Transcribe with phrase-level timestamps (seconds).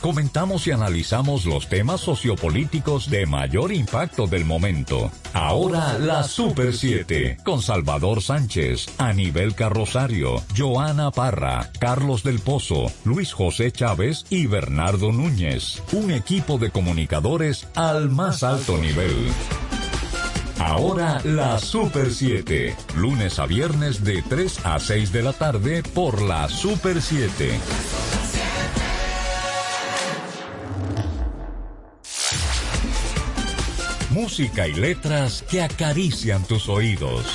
[0.00, 5.10] comentamos y analizamos los temas sociopolíticos de mayor impacto del momento.
[5.34, 13.32] Ahora la Super 7 con Salvador Sánchez, Anibel Carrosario, Joana Parra, Carlos del Pozo, Luis
[13.34, 15.82] José Chávez y Bernardo Núñez.
[15.92, 19.28] Un equipo de comunicadores al más alto nivel.
[20.58, 26.22] Ahora la Super 7, lunes a viernes de 3 a 6 de la tarde por
[26.22, 28.11] la Super 7.
[34.22, 37.26] Música y letras que acarician tus oídos.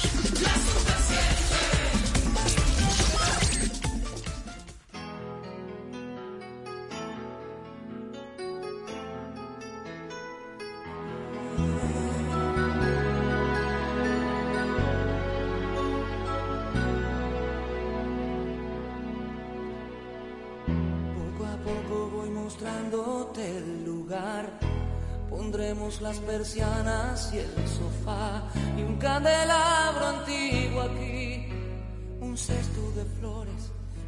[32.47, 33.61] Cesto de flores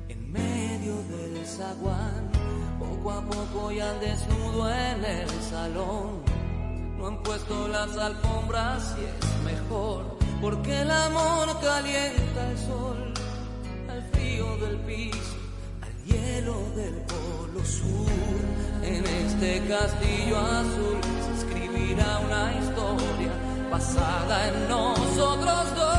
[0.08, 2.32] en medio del zaguán.
[2.80, 6.24] Poco a poco y al desnudo en el salón.
[6.98, 10.18] No han puesto las alfombras y es mejor.
[10.42, 13.14] Porque el amor calienta el sol
[13.90, 15.36] al frío del piso
[15.86, 18.40] al hielo del polo sur.
[18.84, 23.34] En este castillo azul se escribirá una historia
[23.70, 25.99] basada en nosotros dos.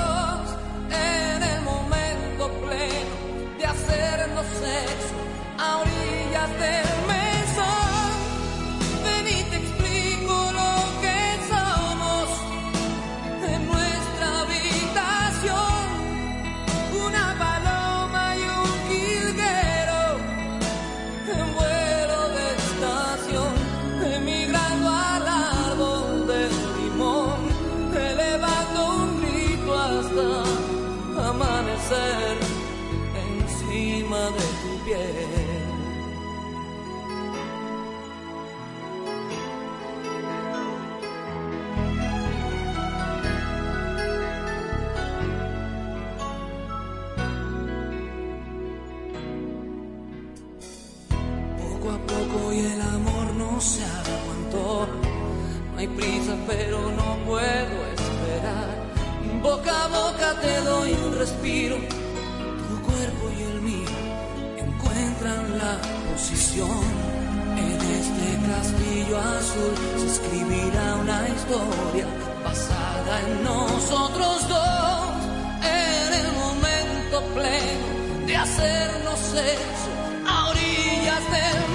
[69.53, 72.07] Se escribirá una historia
[72.45, 75.11] basada en nosotros dos.
[75.63, 79.91] En el momento pleno de hacernos sexo
[80.27, 81.70] a orillas del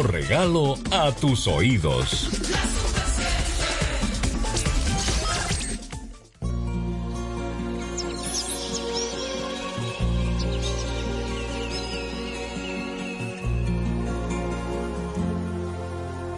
[0.00, 2.30] regalo a tus oídos.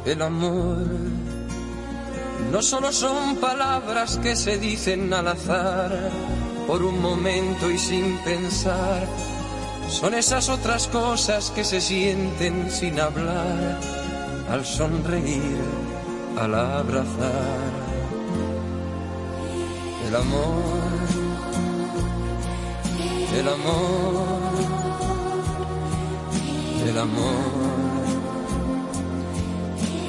[0.05, 0.87] El amor
[2.51, 6.11] no solo son palabras que se dicen al azar,
[6.67, 9.07] por un momento y sin pensar,
[9.89, 13.79] son esas otras cosas que se sienten sin hablar,
[14.51, 15.59] al sonreír,
[16.39, 17.85] al abrazar.
[20.07, 20.63] El amor,
[23.35, 24.27] el amor,
[26.87, 27.65] el amor,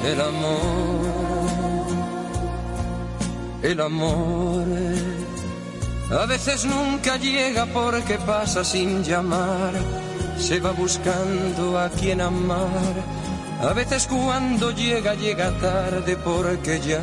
[0.04, 1.46] el amor,
[3.62, 5.15] el amor.
[6.10, 9.72] A veces nunca llega porque pasa sin llamar,
[10.38, 12.94] se va buscando a quien amar.
[13.60, 17.02] A veces cuando llega, llega tarde porque ya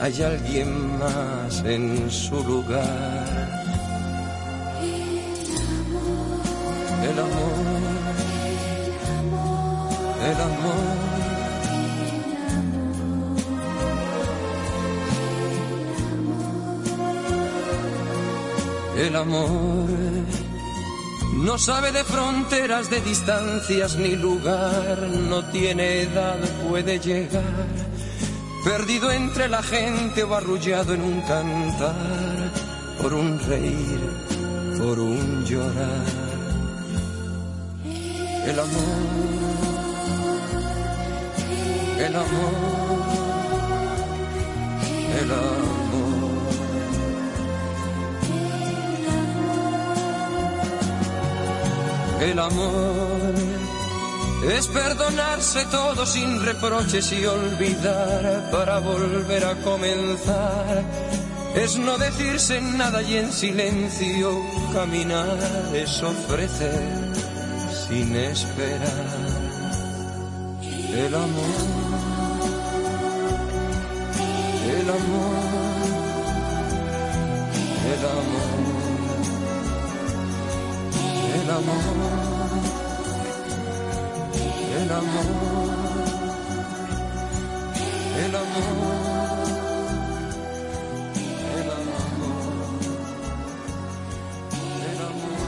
[0.00, 3.64] hay alguien más en su lugar.
[7.02, 7.66] El amor,
[10.24, 10.95] el amor.
[18.96, 19.88] El amor
[21.34, 24.98] no sabe de fronteras, de distancias ni lugar,
[25.28, 26.38] no tiene edad,
[26.68, 27.42] puede llegar
[28.66, 32.50] perdido entre la gente o arrullado en un cantar,
[33.00, 34.00] por un reír,
[34.76, 36.04] por un llorar.
[38.44, 39.04] El amor,
[41.98, 42.54] el amor,
[45.20, 45.75] el amor.
[52.20, 53.34] El amor
[54.50, 60.84] es perdonarse todo sin reproches y olvidar para volver a comenzar.
[61.54, 64.42] Es no decirse nada y en silencio
[64.72, 65.38] caminar.
[65.74, 67.12] Es ofrecer
[67.88, 69.56] sin esperar.
[70.62, 71.44] El amor,
[74.64, 75.36] el amor,
[77.92, 78.75] el amor,
[81.56, 82.76] el amor
[84.76, 85.24] el amor,
[88.18, 88.96] el amor,
[91.56, 92.06] el amor,
[94.84, 95.46] el amor,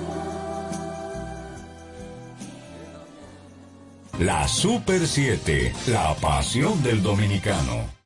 [4.20, 8.03] La Super 7, la pasión del dominicano.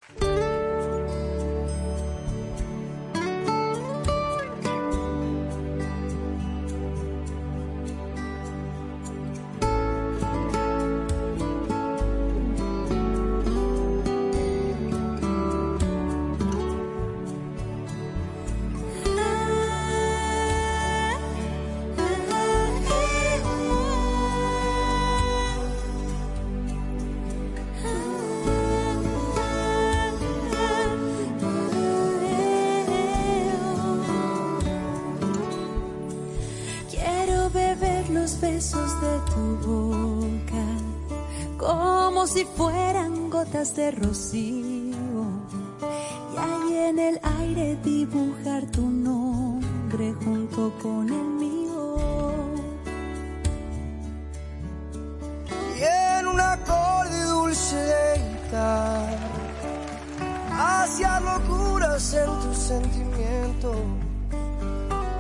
[43.76, 45.24] De rocío
[46.34, 51.98] y ahí en el aire dibujar tu nombre junto con el mío.
[55.78, 55.84] Y
[56.20, 58.58] en un acorde dulce de
[60.52, 63.74] hacia locuras en tu sentimiento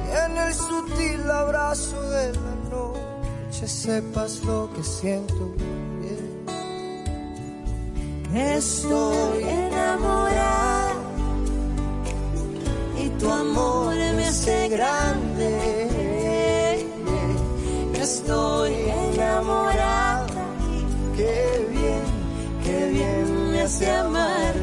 [0.05, 2.46] y en el sutil abrazo de la
[3.57, 5.53] noche sepas lo que siento
[8.35, 10.93] Estoy enamorada
[13.01, 15.49] y tu amor me hace grande.
[17.99, 20.27] Estoy enamorada,
[21.15, 22.03] qué bien,
[22.63, 24.56] qué bien me hace amarte.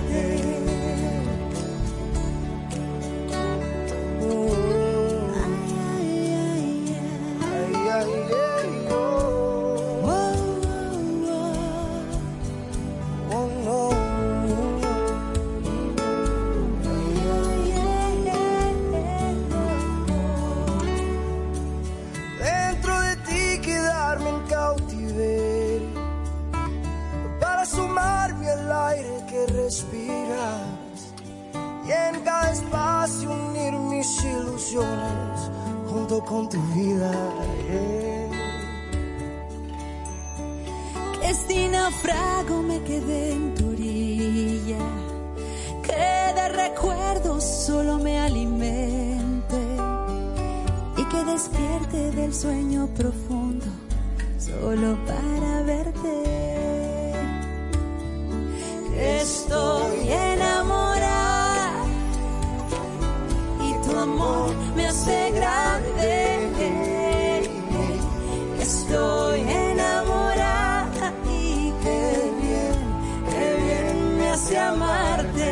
[74.74, 75.50] amarte.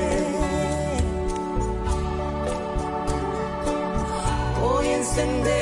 [4.60, 5.61] Voy a encender.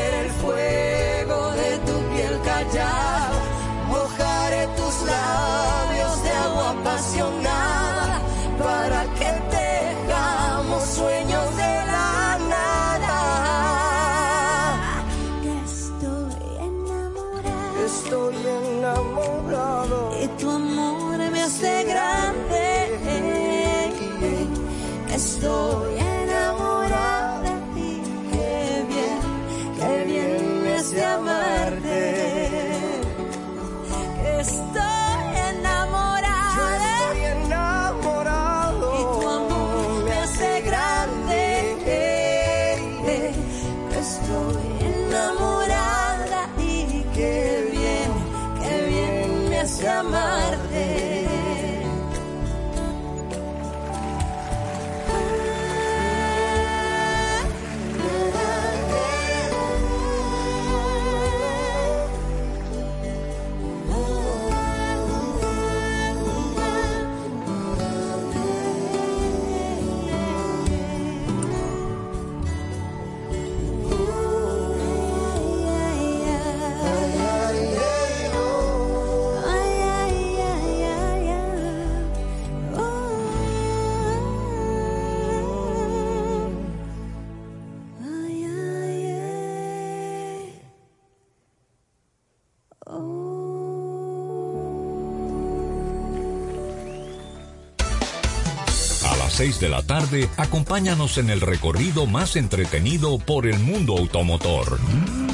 [99.41, 104.79] 6 de la tarde, acompáñanos en el recorrido más entretenido por el mundo automotor.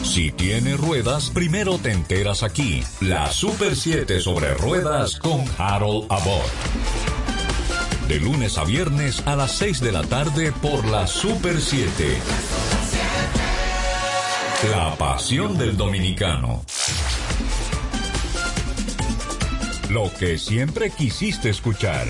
[0.04, 2.84] Si tiene ruedas, primero te enteras aquí.
[3.00, 6.46] La Super 7 sobre ruedas con Harold Abbott.
[8.06, 12.16] De lunes a viernes a las 6 de la tarde por la Super 7.
[14.70, 16.64] La pasión del dominicano.
[19.90, 22.06] Lo que siempre quisiste escuchar.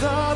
[0.00, 0.27] the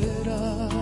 [0.00, 0.77] será.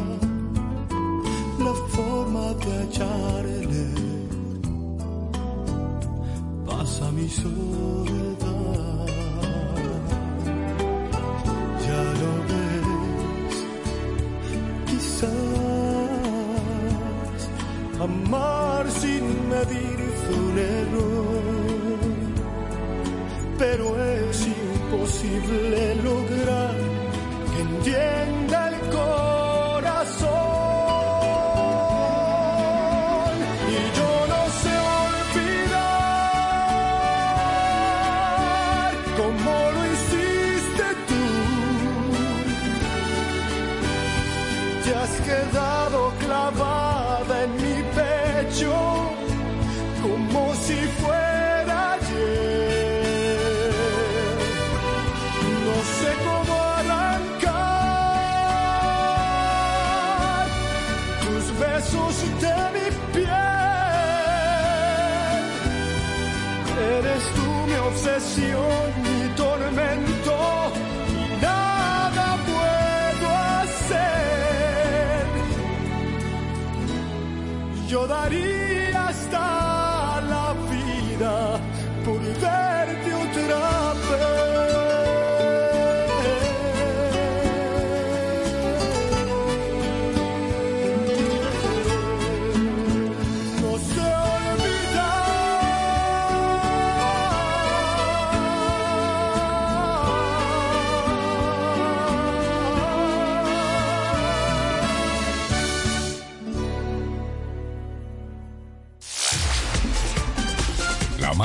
[68.18, 68.75] See you.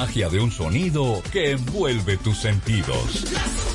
[0.01, 3.70] magia de un sonido que envuelve tus sentidos.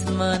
[0.00, 0.39] Christmas.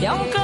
[0.00, 0.39] 两个。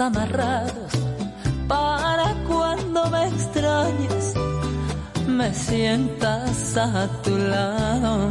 [0.00, 0.92] amarrados.
[1.68, 4.34] Para cuando me extrañes,
[5.26, 8.28] me sientas a tu lado.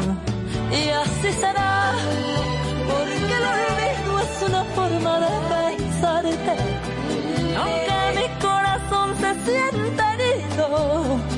[0.71, 1.91] Y así será,
[2.89, 6.55] porque el olvido es una forma de pensarte.
[7.59, 11.34] Aunque mi corazón se sienta herido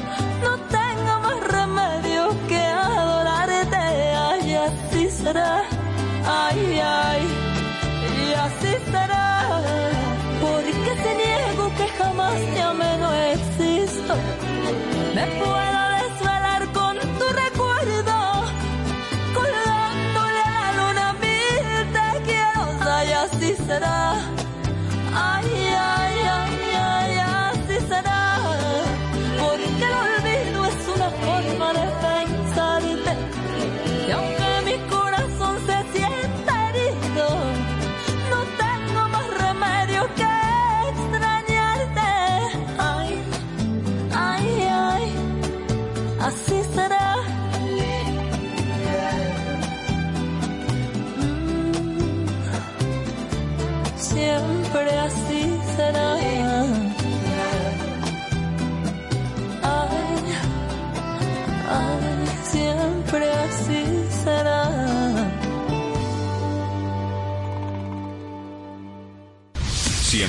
[12.36, 14.14] Este te amé no existo.
[15.16, 18.16] Me puedo desvelar con tu recuerdo,
[19.34, 24.37] colgándole a la luna mil te quiero, y así será.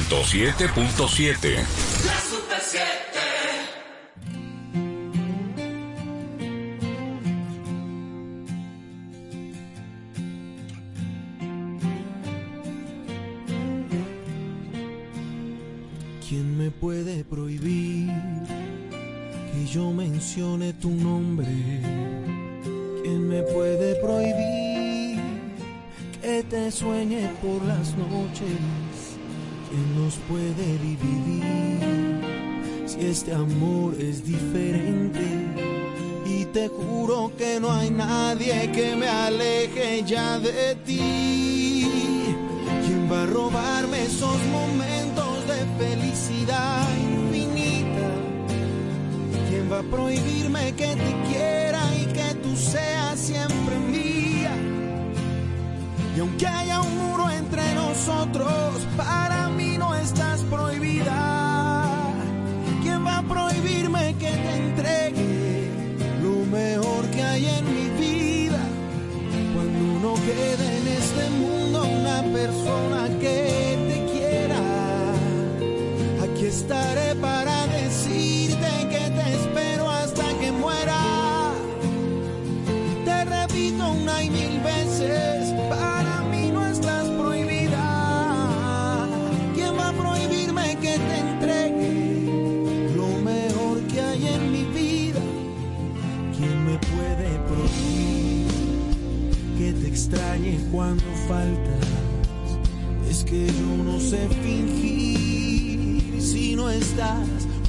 [0.08, 1.97] 107.7.
[49.82, 54.54] prohibirme que te quiera y que tú seas siempre mía?
[56.16, 60.97] Y aunque haya un muro entre nosotros, para mí no estás prohibida.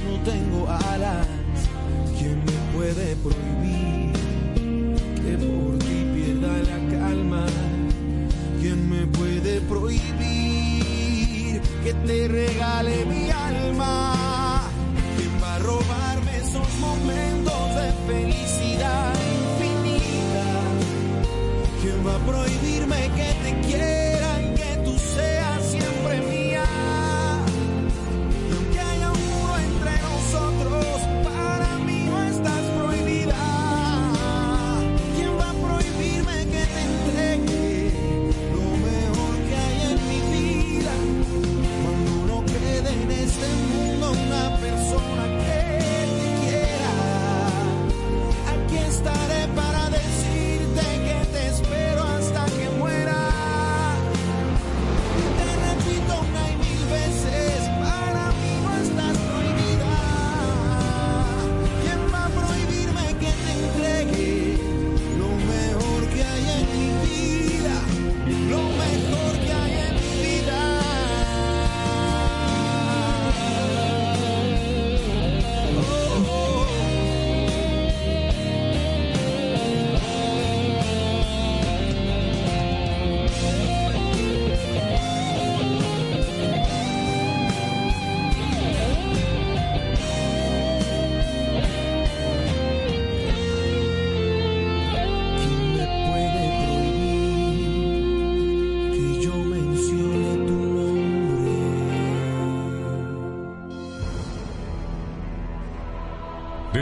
[0.04, 1.26] No tengo alas.
[2.18, 4.12] ¿Quién me puede prohibir
[5.22, 7.46] que por ti pierda la calma?
[8.60, 10.00] ¿Quién me puede prohibir
[11.84, 14.68] que te regale mi alma?
[15.16, 20.46] ¿Quién va a robarme esos momentos de felicidad infinita?
[21.82, 23.39] ¿Quién va a prohibirme que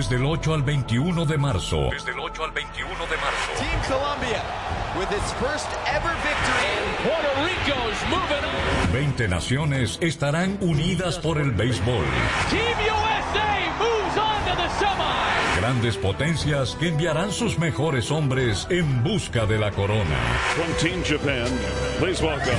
[0.09, 1.91] Desde el 8 al 21 de marzo.
[1.93, 3.53] Desde el 8 al 21 de marzo.
[3.59, 4.43] Team Colombia
[4.99, 6.73] with its first ever victory.
[7.05, 8.91] Puerto Rico's moving on.
[8.91, 12.07] 20 naciones estarán unidas por el béisbol.
[12.49, 15.61] Team USA moves on to the semi.
[15.61, 20.17] Grandes potencias que enviarán sus mejores hombres en busca de la corona.
[20.55, 21.51] From Team Japan,
[22.01, 22.57] please welcome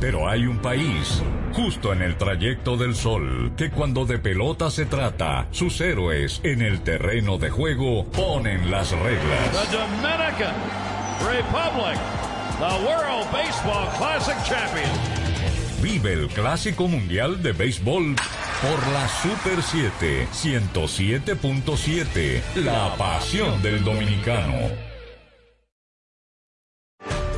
[0.00, 4.86] Pero hay un país, justo en el trayecto del sol, que cuando de pelota se
[4.86, 9.50] trata, sus héroes en el terreno de juego ponen las reglas.
[9.50, 10.54] the Dominican
[11.20, 11.98] Republic,
[12.58, 14.90] the World Baseball Classic champion.
[15.82, 18.14] Vive el Clásico Mundial de Béisbol
[18.60, 24.89] por la Super 7 107.7, la pasión del dominicano.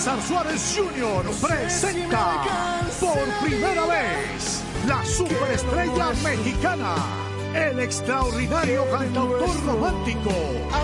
[0.00, 1.30] César Suárez Jr.
[1.46, 2.40] presenta
[2.98, 6.94] por primera vez la superestrella mexicana,
[7.54, 10.30] el extraordinario cantautor romántico,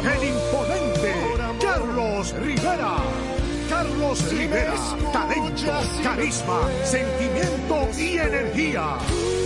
[0.02, 1.14] el imponente
[1.58, 2.96] Carlos Rivera.
[3.70, 4.74] Carlos Rivera,
[5.12, 8.98] talento, carisma, sentimiento y energía,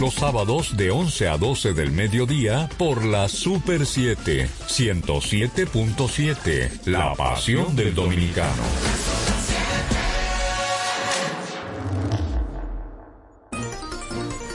[0.00, 7.76] Los sábados de 11 a 12 del mediodía por la Super 7, 107.7, La Pasión
[7.76, 8.64] del Dominicano.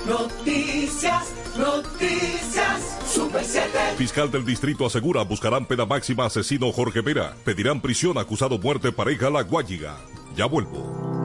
[0.05, 3.69] Noticias, noticias, Super 7.
[3.97, 7.35] Fiscal del distrito asegura buscarán pena máxima asesino Jorge Vera.
[7.45, 9.95] Pedirán prisión acusado muerte pareja La Guayiga.
[10.35, 11.24] Ya vuelvo.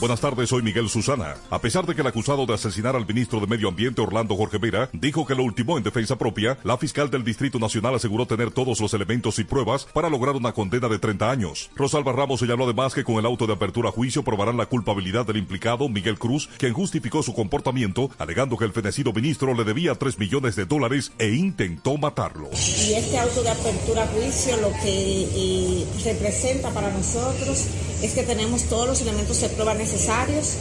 [0.00, 1.34] Buenas tardes, soy Miguel Susana.
[1.50, 4.58] A pesar de que el acusado de asesinar al ministro de Medio Ambiente Orlando Jorge
[4.58, 8.52] Vera dijo que lo ultimó en defensa propia, la fiscal del Distrito Nacional aseguró tener
[8.52, 11.70] todos los elementos y pruebas para lograr una condena de 30 años.
[11.74, 15.26] Rosalba Ramos señaló además que con el auto de apertura a juicio probarán la culpabilidad
[15.26, 19.96] del implicado Miguel Cruz, quien justificó su comportamiento alegando que el fenecido ministro le debía
[19.96, 22.50] 3 millones de dólares e intentó matarlo.
[22.52, 27.66] Y este auto de apertura a juicio lo que eh, representa para nosotros
[28.00, 29.87] es que tenemos todos los elementos de prueba necesarios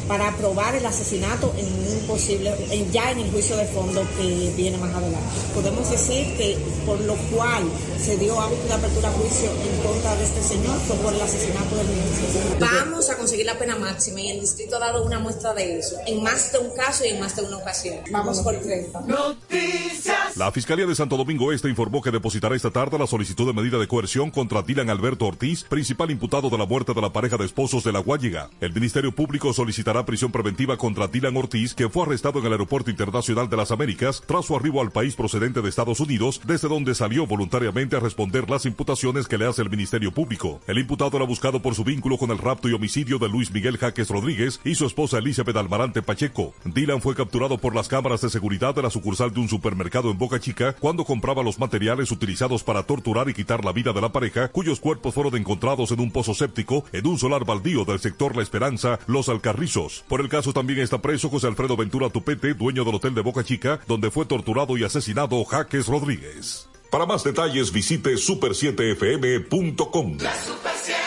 [0.08, 4.54] para probar el asesinato en un posible, en- ya en el juicio de fondo que
[4.56, 5.28] viene más adelante.
[5.54, 7.64] Podemos decir que por lo cual
[8.00, 11.76] se dio de apertura a juicio en contra de este señor fue por el asesinato
[11.76, 12.58] del ministro.
[12.60, 15.98] Vamos a conseguir la pena máxima y el distrito ha dado una muestra de eso
[16.06, 17.98] en más de un caso y en más de una ocasión.
[18.12, 19.02] Vamos por 30.
[19.02, 20.38] Noticias.
[20.38, 23.78] La Fiscalía de Santo Domingo Este informó que depositará esta tarde la solicitud de medida
[23.78, 27.46] de coerción contra Dylan Alberto Ortiz, principal imputado de la muerte de la pareja de
[27.46, 28.50] esposos de la Guayiga.
[28.62, 32.92] El Ministerio Público solicitará prisión preventiva contra Dylan Ortiz, que fue arrestado en el Aeropuerto
[32.92, 36.94] Internacional de las Américas tras su arribo al país procedente de Estados Unidos, desde donde
[36.94, 40.62] salió voluntariamente a responder las imputaciones que le hace el Ministerio Público.
[40.68, 43.80] El imputado era buscado por su vínculo con el rapto y homicidio de Luis Miguel
[43.80, 46.54] Jaques Rodríguez y su esposa Elizabeth Almarante Pacheco.
[46.64, 50.20] Dylan fue capturado por las cámaras de seguridad de la sucursal de un supermercado en
[50.20, 54.12] Boca Chica cuando compraba los materiales utilizados para torturar y quitar la vida de la
[54.12, 58.36] pareja, cuyos cuerpos fueron encontrados en un pozo séptico en un solar baldío del sector
[58.36, 60.04] La Esperanza, Los Alcarrizos.
[60.08, 63.44] Por el caso también está preso José Alfredo Ventura Tupete, dueño del hotel de Boca
[63.44, 66.70] Chica, donde fue torturado y asesinado Jaques Rodríguez.
[66.92, 70.18] Para más detalles visite super7fm.com.
[70.20, 70.98] La Super 7.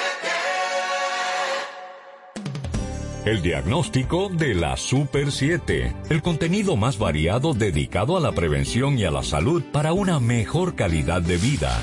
[3.26, 5.94] El diagnóstico de la Super 7.
[6.08, 10.74] El contenido más variado dedicado a la prevención y a la salud para una mejor
[10.74, 11.78] calidad de vida.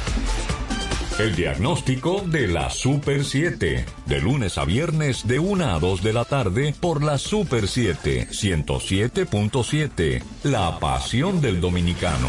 [1.19, 3.85] El diagnóstico de la Super 7.
[4.05, 8.27] De lunes a viernes de 1 a 2 de la tarde por la Super 7
[8.29, 10.21] 107.7.
[10.43, 12.27] La pasión del dominicano.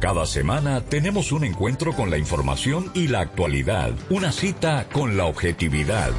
[0.00, 5.26] Cada semana tenemos un encuentro con la información y la actualidad, una cita con la
[5.26, 6.12] objetividad.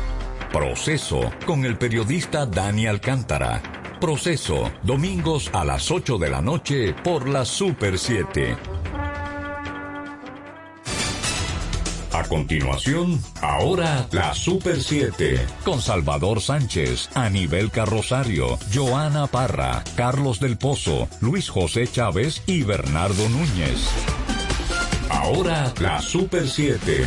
[0.53, 3.78] Proceso con el periodista Dani Alcántara.
[3.99, 8.55] Proceso, domingos a las 8 de la noche por la Super 7.
[12.13, 20.57] A continuación, ahora la Super 7, con Salvador Sánchez, Anibel Carrosario, Joana Parra, Carlos del
[20.57, 23.85] Pozo, Luis José Chávez y Bernardo Núñez.
[25.09, 27.05] Ahora la Super 7.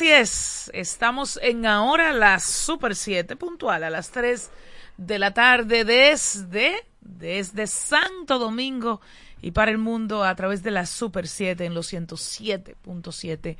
[0.00, 4.50] Así es, estamos en ahora la Super 7, puntual a las 3
[4.96, 9.02] de la tarde desde, desde Santo Domingo
[9.42, 13.58] y para el mundo a través de la Super 7 en los 107.7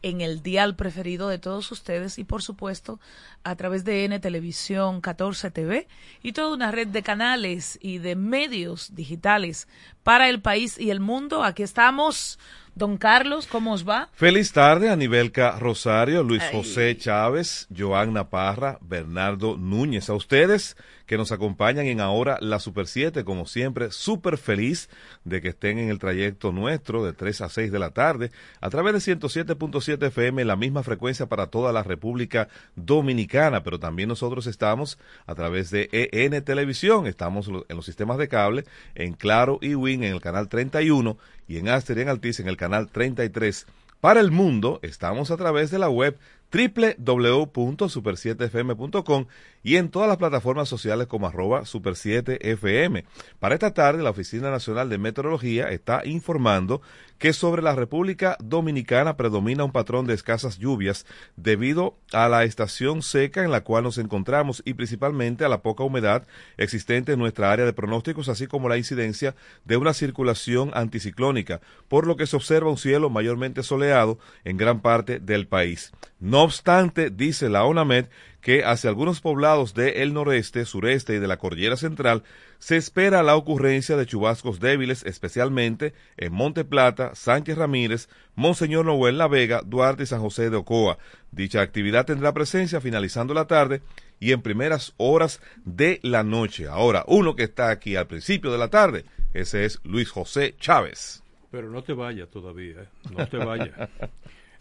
[0.00, 2.98] en el dial preferido de todos ustedes y por supuesto
[3.44, 5.88] a través de N Televisión 14 TV
[6.22, 9.68] y toda una red de canales y de medios digitales
[10.02, 11.44] para el país y el mundo.
[11.44, 12.38] Aquí estamos
[12.74, 14.08] Don Carlos, ¿cómo os va?
[14.14, 20.08] Feliz tarde a Nivelca Rosario, Luis José Chávez, Joanna Parra, Bernardo Núñez.
[20.08, 24.88] A ustedes que nos acompañan en ahora la Super 7, como siempre, súper feliz
[25.24, 28.30] de que estén en el trayecto nuestro de 3 a 6 de la tarde
[28.62, 34.08] a través de 107.7 FM, la misma frecuencia para toda la República Dominicana, pero también
[34.08, 39.58] nosotros estamos a través de EN Televisión, estamos en los sistemas de cable, en Claro
[39.60, 41.18] y Win en el canal 31
[41.52, 43.66] y en Aster y en Altice en el canal 33.
[44.00, 46.16] Para el mundo, estamos a través de la web
[46.50, 49.26] www.super7fm.com
[49.62, 53.04] y en todas las plataformas sociales como arroba super7fm.
[53.38, 56.82] Para esta tarde, la Oficina Nacional de Meteorología está informando
[57.22, 63.00] que sobre la República Dominicana predomina un patrón de escasas lluvias debido a la estación
[63.00, 67.52] seca en la cual nos encontramos y principalmente a la poca humedad existente en nuestra
[67.52, 72.34] área de pronósticos, así como la incidencia de una circulación anticiclónica, por lo que se
[72.34, 75.92] observa un cielo mayormente soleado en gran parte del país.
[76.18, 78.06] No obstante, dice la ONAMED
[78.42, 82.24] que hacia algunos poblados del noreste, sureste y de la cordillera central
[82.58, 89.16] se espera la ocurrencia de chubascos débiles, especialmente en Monte Plata, Sánchez Ramírez, Monseñor Noel
[89.16, 90.98] La Vega, Duarte y San José de Ocoa.
[91.30, 93.80] Dicha actividad tendrá presencia finalizando la tarde
[94.18, 96.66] y en primeras horas de la noche.
[96.66, 101.22] Ahora, uno que está aquí al principio de la tarde, ese es Luis José Chávez.
[101.52, 102.88] Pero no te vayas todavía, ¿eh?
[103.16, 103.70] no te vayas.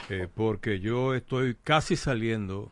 [0.09, 2.71] Eh, porque yo estoy casi saliendo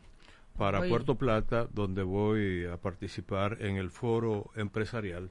[0.60, 5.30] para Puerto Plata, donde voy a participar en el foro empresarial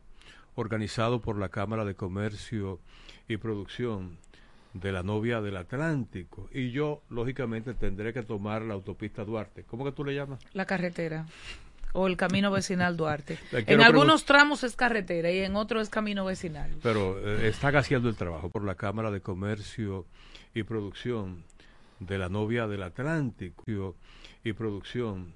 [0.56, 2.80] organizado por la Cámara de Comercio
[3.28, 4.18] y Producción
[4.74, 6.50] de la novia del Atlántico.
[6.52, 9.66] Y yo, lógicamente, tendré que tomar la autopista Duarte.
[9.66, 10.40] ¿Cómo que tú le llamas?
[10.54, 11.28] La carretera.
[11.94, 13.38] O el camino vecinal Duarte.
[13.68, 16.72] En algunos tramos es carretera y en otros es camino vecinal.
[16.82, 20.08] Pero eh, están haciendo el trabajo por la Cámara de Comercio
[20.56, 21.44] y Producción
[22.00, 23.96] de la novia del Atlántico
[24.44, 25.34] y producción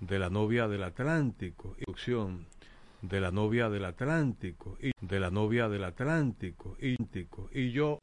[0.00, 2.46] de la novia del Atlántico y producción
[3.02, 6.96] de la novia del Atlántico y de la novia del Atlántico y,
[7.52, 8.00] y yo